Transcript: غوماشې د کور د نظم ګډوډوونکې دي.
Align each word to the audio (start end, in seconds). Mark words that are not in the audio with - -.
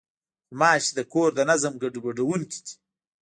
غوماشې 0.49 0.91
د 0.97 0.99
کور 1.13 1.29
د 1.35 1.39
نظم 1.49 1.73
ګډوډوونکې 1.81 2.59
دي. 2.65 2.73